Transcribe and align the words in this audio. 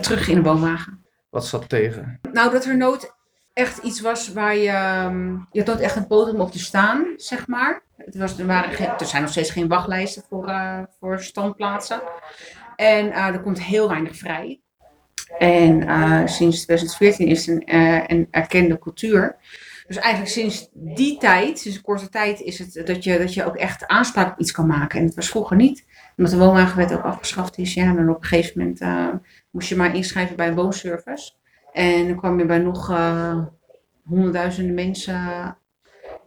terug 0.00 0.28
in 0.28 0.34
de 0.34 0.42
woonwagen. 0.42 1.04
Wat 1.30 1.46
zat 1.46 1.68
tegen? 1.68 2.20
Nou, 2.32 2.50
dat 2.50 2.64
er 2.64 2.76
nooit 2.76 3.14
echt 3.52 3.78
iets 3.78 4.00
was 4.00 4.32
waar 4.32 4.56
je... 4.56 4.68
ehm, 4.68 5.32
je 5.32 5.58
had 5.58 5.66
nooit 5.66 5.80
echt 5.80 5.96
een 5.96 6.06
podium 6.06 6.40
op 6.40 6.52
te 6.52 6.58
staan, 6.58 7.06
zeg 7.16 7.46
maar. 7.46 7.82
Het 7.96 8.16
was, 8.16 8.38
er, 8.38 8.46
waren 8.46 8.72
geen, 8.72 8.88
er 8.88 9.06
zijn 9.06 9.22
nog 9.22 9.30
steeds 9.30 9.50
geen 9.50 9.68
wachtlijsten 9.68 10.22
voor, 10.28 10.48
eh, 10.48 10.82
voor 11.00 11.20
standplaatsen. 11.20 12.00
En 12.76 13.12
eh, 13.12 13.26
er 13.26 13.40
komt 13.40 13.62
heel 13.62 13.88
weinig 13.88 14.16
vrij. 14.16 14.60
En 15.38 15.82
eh, 15.88 16.26
sinds 16.26 16.64
2014 16.64 17.26
is 17.26 17.46
het 17.46 17.56
een, 17.56 17.64
eh, 17.64 18.02
een 18.06 18.28
erkende 18.30 18.78
cultuur. 18.78 19.36
Dus 19.86 19.96
eigenlijk 19.96 20.32
sinds 20.32 20.68
die 20.72 21.18
tijd, 21.18 21.58
sinds 21.58 21.76
een 21.76 21.82
korte 21.82 22.08
tijd, 22.08 22.40
is 22.40 22.58
het 22.58 22.86
dat 22.86 23.04
je, 23.04 23.18
dat 23.18 23.34
je 23.34 23.44
ook 23.44 23.56
echt 23.56 23.86
aanspraak 23.86 24.32
op 24.32 24.38
iets 24.38 24.52
kan 24.52 24.66
maken. 24.66 24.98
En 24.98 25.06
dat 25.06 25.14
was 25.14 25.28
vroeger 25.28 25.56
niet. 25.56 25.84
Omdat 26.18 26.32
de 26.32 26.44
woonwagenwet 26.44 26.92
ook 26.92 27.02
afgeschaft 27.02 27.58
is. 27.58 27.74
Ja, 27.74 27.92
dan 27.92 28.08
op 28.08 28.16
een 28.16 28.28
gegeven 28.28 28.58
moment 28.58 28.80
eh, 28.80 29.08
moest 29.50 29.68
je 29.68 29.76
maar 29.76 29.94
inschrijven 29.94 30.36
bij 30.36 30.48
een 30.48 30.54
woonservice. 30.54 31.32
En 31.72 32.06
dan 32.06 32.16
kwam 32.16 32.38
je 32.38 32.44
bij 32.44 32.58
nog 32.58 32.90
eh, 32.90 33.38
honderdduizenden 34.04 34.74
mensen 34.74 35.56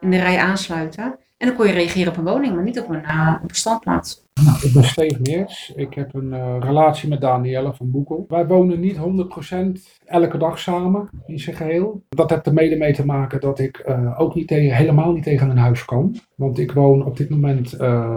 in 0.00 0.10
de 0.10 0.16
rij 0.16 0.38
aansluiten. 0.38 1.18
En 1.44 1.50
dan 1.50 1.58
kon 1.58 1.68
je 1.68 1.72
reageren 1.72 2.12
op 2.12 2.18
een 2.18 2.24
woning, 2.24 2.54
maar 2.54 2.64
niet 2.64 2.80
op 2.80 2.88
een, 2.88 3.04
eh, 3.04 3.34
op 3.42 3.54
standplaats. 3.54 4.26
Nou, 4.44 4.56
ik 4.62 4.72
ben 4.72 4.84
Steve 4.84 5.20
Meers. 5.22 5.72
Ik 5.76 5.94
heb 5.94 6.14
een 6.14 6.32
eh, 6.32 6.56
relatie 6.60 7.08
met 7.08 7.20
Danielle 7.20 7.74
van 7.74 7.90
Boekel. 7.90 8.24
Wij 8.28 8.46
wonen 8.46 8.80
niet 8.80 8.96
100% 8.96 9.98
elke 10.04 10.38
dag 10.38 10.58
samen 10.58 11.08
in 11.26 11.38
zijn 11.38 11.56
geheel. 11.56 12.02
Dat 12.08 12.30
heeft 12.30 12.46
er 12.46 12.52
mede 12.52 12.76
mee 12.76 12.92
te 12.92 13.04
maken 13.04 13.40
dat 13.40 13.58
ik 13.58 13.78
eh, 13.78 14.20
ook 14.20 14.34
niet 14.34 14.48
tegen, 14.48 14.76
helemaal 14.76 15.12
niet 15.12 15.22
tegen 15.22 15.50
een 15.50 15.56
huis 15.56 15.84
kan. 15.84 16.16
Want 16.36 16.58
ik 16.58 16.72
woon 16.72 17.04
op 17.04 17.16
dit 17.16 17.30
moment, 17.30 17.68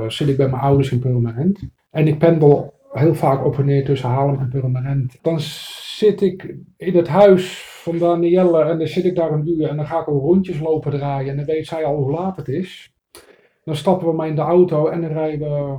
zit 0.08 0.28
ik 0.28 0.38
bij 0.38 0.50
mijn 0.50 0.62
ouders 0.62 0.92
in 0.92 1.00
Purmerend. 1.00 1.60
En 1.92 2.08
ik 2.08 2.18
pendel 2.18 2.74
heel 2.92 3.16
vaak 3.16 3.46
op 3.46 3.58
en 3.58 3.66
neer 3.66 3.86
tussen 3.86 4.10
Haarlem 4.10 4.40
en 4.40 4.50
Purmerend. 4.50 5.18
Dan 5.22 5.38
zit 5.40 6.22
ik 6.22 6.56
in 6.78 6.96
het 6.96 7.08
huis 7.08 7.66
van 7.84 7.98
Danielle 7.98 8.64
en 8.64 8.78
dan 8.78 8.88
zit 8.88 9.06
ik 9.06 9.16
daar 9.16 9.32
een 9.32 9.48
uur 9.50 9.68
en 9.70 9.76
dan 9.76 9.86
ga 9.86 10.00
ik 10.00 10.08
al 10.08 10.20
rondjes 10.20 10.60
lopen 10.60 10.92
draaien. 10.92 11.30
En 11.30 11.38
dan 11.38 11.46
weet 11.46 11.68
zij 11.68 11.86
al 11.86 11.96
hoe 11.96 12.12
laat 12.12 12.38
het 12.38 12.48
is. 12.48 12.96
Dan 13.68 13.76
stappen 13.76 14.08
we 14.08 14.14
maar 14.14 14.28
in 14.28 14.36
de 14.36 14.42
auto 14.42 14.88
en 14.88 15.02
dan 15.02 15.12
rijden 15.12 15.50
we 15.50 15.78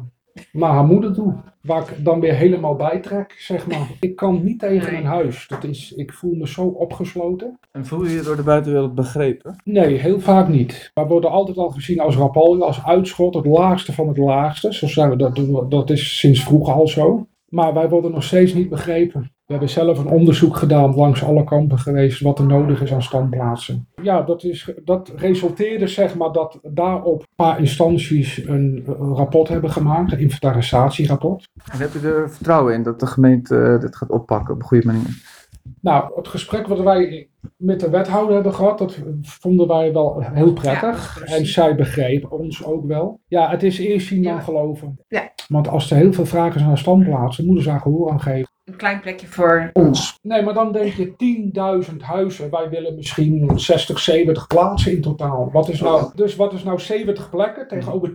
naar 0.52 0.70
haar 0.70 0.84
moeder 0.84 1.12
toe. 1.12 1.34
Waar 1.62 1.82
ik 1.82 2.04
dan 2.04 2.20
weer 2.20 2.34
helemaal 2.34 2.76
bijtrek, 2.76 3.34
zeg 3.38 3.66
maar. 3.66 3.90
Ik 4.00 4.16
kan 4.16 4.44
niet 4.44 4.58
tegen 4.58 4.96
een 4.96 5.04
huis. 5.04 5.48
Dat 5.48 5.64
is, 5.64 5.92
ik 5.92 6.12
voel 6.12 6.34
me 6.34 6.48
zo 6.48 6.66
opgesloten. 6.66 7.58
En 7.72 7.86
voel 7.86 8.04
je 8.04 8.10
je 8.10 8.22
door 8.22 8.36
de 8.36 8.42
buitenwereld 8.42 8.94
begrepen? 8.94 9.62
Nee, 9.64 9.94
heel 9.94 10.20
vaak 10.20 10.48
niet. 10.48 10.90
Wij 10.94 11.06
worden 11.06 11.30
altijd 11.30 11.56
al 11.56 11.68
gezien 11.68 12.00
als 12.00 12.16
rapalje, 12.16 12.64
als 12.64 12.84
uitschot, 12.84 13.34
het 13.34 13.46
laagste 13.46 13.92
van 13.92 14.08
het 14.08 14.18
laagste. 14.18 14.74
Zo 14.74 14.86
zijn 14.86 15.10
we, 15.10 15.16
dat, 15.16 15.70
dat 15.70 15.90
is 15.90 16.18
sinds 16.18 16.42
vroeger 16.44 16.74
al 16.74 16.88
zo. 16.88 17.26
Maar 17.48 17.74
wij 17.74 17.88
worden 17.88 18.10
nog 18.10 18.24
steeds 18.24 18.54
niet 18.54 18.68
begrepen. 18.68 19.32
We 19.48 19.54
hebben 19.54 19.72
zelf 19.72 19.98
een 19.98 20.08
onderzoek 20.08 20.56
gedaan 20.56 20.94
langs 20.94 21.24
alle 21.24 21.44
kampen 21.44 21.78
geweest 21.78 22.20
wat 22.20 22.38
er 22.38 22.46
nodig 22.46 22.82
is 22.82 22.92
aan 22.92 23.02
standplaatsen. 23.02 23.88
Ja, 24.02 24.22
dat, 24.22 24.44
is, 24.44 24.72
dat 24.84 25.12
resulteerde 25.16 25.86
zeg 25.86 26.16
maar 26.16 26.32
dat 26.32 26.58
daarop 26.62 27.20
een 27.20 27.26
paar 27.36 27.58
instanties 27.58 28.46
een, 28.46 28.84
een 28.86 29.14
rapport 29.14 29.48
hebben 29.48 29.70
gemaakt, 29.70 30.12
een 30.12 30.18
inventarisatierapport. 30.18 31.48
En 31.72 31.78
heb 31.78 31.92
je 31.92 32.08
er 32.08 32.30
vertrouwen 32.30 32.74
in 32.74 32.82
dat 32.82 33.00
de 33.00 33.06
gemeente 33.06 33.56
eh, 33.60 33.80
dit 33.80 33.96
gaat 33.96 34.10
oppakken 34.10 34.54
op 34.54 34.60
een 34.60 34.66
goede 34.66 34.86
manier? 34.86 35.36
Nou, 35.80 36.12
het 36.16 36.28
gesprek 36.28 36.66
wat 36.66 36.80
wij 36.80 37.28
met 37.56 37.80
de 37.80 37.90
wethouder 37.90 38.34
hebben 38.34 38.54
gehad, 38.54 38.78
dat 38.78 38.98
vonden 39.22 39.68
wij 39.68 39.92
wel 39.92 40.20
heel 40.22 40.52
prettig. 40.52 41.22
Ja, 41.26 41.34
en 41.36 41.46
zij 41.46 41.74
begreep 41.74 42.32
ons 42.32 42.64
ook 42.64 42.86
wel. 42.86 43.20
Ja, 43.26 43.50
het 43.50 43.62
is 43.62 43.78
eerst 43.78 44.06
zien 44.06 44.22
dan 44.22 44.32
Ja. 44.34 44.40
geloven. 44.40 44.98
Ja. 45.08 45.32
Want 45.48 45.68
als 45.68 45.90
er 45.90 45.96
heel 45.96 46.12
veel 46.12 46.26
vragen 46.26 46.52
zijn 46.58 46.68
naar 46.68 46.78
standplaatsen, 46.78 47.44
moeten 47.46 47.64
ze 47.64 47.70
daar 47.70 47.80
gehoor 47.80 48.10
aan 48.10 48.20
geven. 48.20 48.56
Een 48.78 48.84
klein 48.84 49.00
plekje 49.00 49.26
voor 49.26 49.70
ons. 49.72 50.18
Nee, 50.22 50.42
maar 50.42 50.54
dan 50.54 50.72
denk 50.72 50.92
je 50.92 51.84
10.000 51.90 51.96
huizen. 51.96 52.50
Wij 52.50 52.68
willen 52.68 52.94
misschien 52.94 53.58
60, 53.58 53.98
70 53.98 54.46
plaatsen 54.46 54.92
in 54.92 55.00
totaal. 55.00 55.50
Wat 55.52 55.68
is 55.68 55.80
nou, 55.80 56.10
dus 56.14 56.36
wat 56.36 56.52
is 56.52 56.62
nou 56.62 56.80
70 56.80 57.30
plekken 57.30 57.68
tegenover 57.68 58.14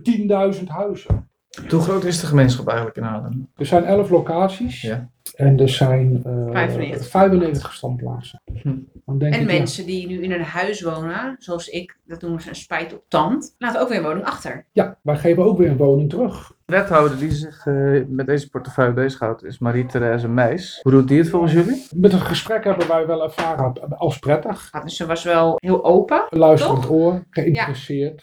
10.000 0.56 0.64
huizen? 0.66 1.28
Hoe 1.68 1.80
groot 1.80 2.04
is 2.04 2.20
de 2.20 2.26
gemeenschap 2.26 2.66
eigenlijk 2.66 2.96
in 2.96 3.02
Haarlem? 3.02 3.50
Er 3.56 3.66
zijn 3.66 3.84
11 3.84 4.10
locaties. 4.10 4.80
Ja. 4.80 5.10
En 5.34 5.60
er 5.60 5.68
zijn 5.68 6.22
eh 6.24 6.50
95. 6.50 7.08
95 7.08 7.74
standplaatsen. 7.74 8.40
Hm. 8.62 8.68
Dan 9.04 9.18
denk 9.18 9.34
En 9.34 9.40
ik, 9.40 9.50
ja, 9.50 9.56
mensen 9.56 9.86
die 9.86 10.06
nu 10.06 10.22
in 10.22 10.32
een 10.32 10.42
huis 10.42 10.82
wonen, 10.82 11.36
zoals 11.38 11.68
ik, 11.68 11.98
dat 12.04 12.20
noemen 12.20 12.40
ze 12.40 12.48
een 12.48 12.54
spijt 12.54 12.94
op 12.94 13.04
tand, 13.08 13.54
laten 13.58 13.80
ook 13.80 13.88
weer 13.88 13.98
een 13.98 14.04
woning 14.04 14.24
achter. 14.24 14.66
Ja, 14.72 14.98
wij 15.02 15.16
geven 15.16 15.44
ook 15.44 15.58
weer 15.58 15.70
een 15.70 15.76
woning 15.76 16.10
terug. 16.10 16.52
De 16.66 16.72
wethouder 16.72 17.18
die 17.18 17.30
zich 17.30 17.66
eh, 17.66 18.00
met 18.06 18.26
deze 18.26 18.50
portefeuille 18.50 18.92
bezighoudt 18.92 19.44
is 19.44 19.58
Marie-Therese 19.58 20.28
Meijs. 20.28 20.78
Hoe 20.82 20.92
doet 20.92 21.08
die 21.08 21.18
het 21.18 21.28
volgens 21.28 21.52
jullie? 21.52 21.86
Met 21.96 22.12
het 22.12 22.20
gesprek 22.20 22.64
hebben 22.64 22.88
wij 22.88 23.06
wel 23.06 23.22
ervaren 23.22 23.96
als 23.98 24.18
prettig. 24.18 24.70
Dus 24.82 24.96
ze 24.96 25.06
was 25.06 25.24
wel 25.24 25.54
heel 25.56 25.84
open. 25.84 26.26
Luisterend 26.28 26.82
Toch? 26.82 26.90
oor, 26.90 27.24
geïnteresseerd. 27.30 28.22